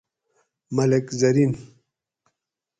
[0.75, 1.51] ملک زرین